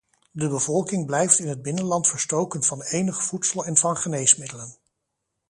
De 0.31 0.49
bevolking 0.49 1.05
blijft 1.05 1.39
in 1.39 1.47
het 1.47 1.61
binnenland 1.61 2.07
verstoken 2.07 2.63
van 2.63 2.81
enig 2.81 3.23
voedsel 3.23 3.65
en 3.65 3.77
van 3.77 3.97
geneesmiddelen. 3.97 4.75